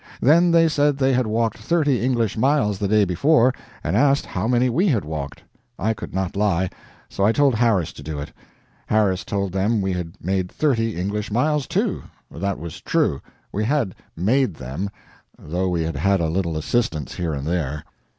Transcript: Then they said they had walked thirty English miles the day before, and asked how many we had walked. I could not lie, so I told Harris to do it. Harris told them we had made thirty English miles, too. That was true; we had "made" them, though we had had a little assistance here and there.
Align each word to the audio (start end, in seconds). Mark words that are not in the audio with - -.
Then 0.19 0.49
they 0.49 0.67
said 0.67 0.97
they 0.97 1.13
had 1.13 1.27
walked 1.27 1.59
thirty 1.59 2.01
English 2.03 2.35
miles 2.35 2.79
the 2.79 2.87
day 2.87 3.05
before, 3.05 3.53
and 3.83 3.95
asked 3.95 4.25
how 4.25 4.47
many 4.47 4.67
we 4.67 4.87
had 4.87 5.05
walked. 5.05 5.43
I 5.77 5.93
could 5.93 6.11
not 6.11 6.35
lie, 6.35 6.71
so 7.07 7.23
I 7.23 7.31
told 7.31 7.53
Harris 7.53 7.93
to 7.93 8.01
do 8.01 8.17
it. 8.19 8.33
Harris 8.87 9.23
told 9.23 9.51
them 9.51 9.79
we 9.79 9.93
had 9.93 10.15
made 10.19 10.51
thirty 10.51 10.95
English 10.99 11.29
miles, 11.29 11.67
too. 11.67 12.01
That 12.31 12.57
was 12.57 12.81
true; 12.81 13.21
we 13.51 13.63
had 13.63 13.93
"made" 14.17 14.55
them, 14.55 14.89
though 15.37 15.69
we 15.69 15.83
had 15.83 15.97
had 15.97 16.19
a 16.19 16.29
little 16.31 16.57
assistance 16.57 17.13
here 17.13 17.35
and 17.35 17.45
there. 17.45 17.83